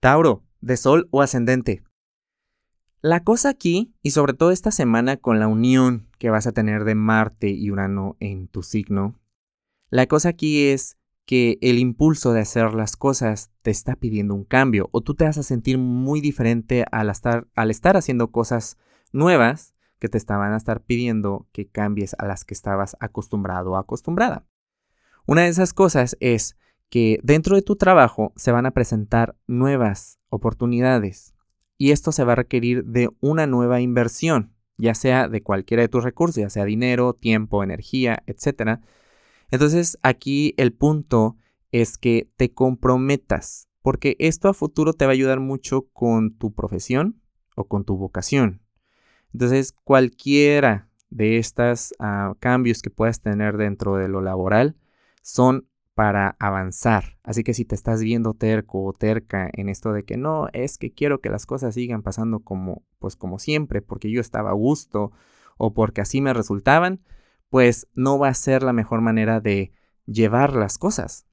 [0.00, 1.82] Tauro, de Sol o ascendente.
[3.00, 6.84] La cosa aquí, y sobre todo esta semana con la unión que vas a tener
[6.84, 9.18] de Marte y Urano en tu signo,
[9.90, 14.44] la cosa aquí es que el impulso de hacer las cosas te está pidiendo un
[14.44, 18.78] cambio o tú te vas a sentir muy diferente al estar, al estar haciendo cosas
[19.12, 23.76] nuevas que te estaban a estar pidiendo que cambies a las que estabas acostumbrado o
[23.76, 24.46] acostumbrada.
[25.26, 26.56] Una de esas cosas es
[26.90, 31.34] que dentro de tu trabajo se van a presentar nuevas oportunidades
[31.76, 35.88] y esto se va a requerir de una nueva inversión, ya sea de cualquiera de
[35.88, 38.80] tus recursos, ya sea dinero, tiempo, energía, etc.
[39.50, 41.36] Entonces aquí el punto
[41.70, 46.52] es que te comprometas, porque esto a futuro te va a ayudar mucho con tu
[46.52, 47.20] profesión
[47.54, 48.62] o con tu vocación.
[49.32, 54.76] Entonces cualquiera de estos ah, cambios que puedas tener dentro de lo laboral
[55.22, 55.68] son
[55.98, 57.18] para avanzar.
[57.24, 60.78] Así que si te estás viendo terco o terca en esto de que no, es
[60.78, 64.52] que quiero que las cosas sigan pasando como pues como siempre, porque yo estaba a
[64.52, 65.10] gusto
[65.56, 67.00] o porque así me resultaban,
[67.50, 69.72] pues no va a ser la mejor manera de
[70.06, 71.26] llevar las cosas.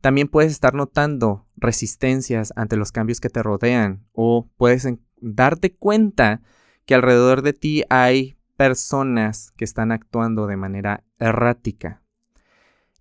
[0.00, 4.88] También puedes estar notando resistencias ante los cambios que te rodean o puedes
[5.20, 6.42] darte cuenta
[6.84, 11.99] que alrededor de ti hay personas que están actuando de manera errática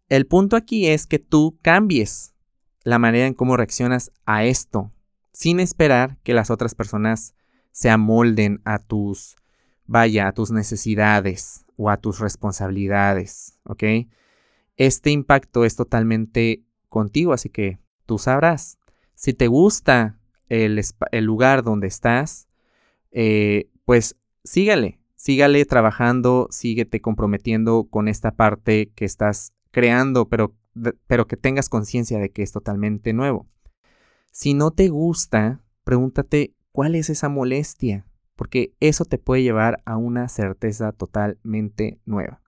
[0.09, 2.33] el punto aquí es que tú cambies
[2.83, 4.91] la manera en cómo reaccionas a esto,
[5.31, 7.35] sin esperar que las otras personas
[7.71, 9.35] se amolden a tus,
[9.85, 13.83] vaya, a tus necesidades o a tus responsabilidades, ¿ok?
[14.75, 18.79] Este impacto es totalmente contigo, así que tú sabrás.
[19.13, 20.81] Si te gusta el,
[21.21, 22.47] lugar donde estás,
[23.11, 30.55] eh, pues sígale, sígale trabajando, síguete comprometiendo con esta parte que estás creando, pero,
[31.07, 33.47] pero que tengas conciencia de que es totalmente nuevo.
[34.31, 39.97] Si no te gusta, pregúntate cuál es esa molestia, porque eso te puede llevar a
[39.97, 42.41] una certeza totalmente nueva.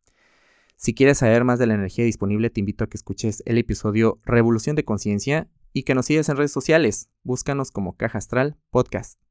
[0.76, 4.20] Si quieres saber más de la energía disponible, te invito a que escuches el episodio
[4.24, 7.10] Revolución de Conciencia y que nos sigas en redes sociales.
[7.24, 9.31] Búscanos como Caja Astral Podcast.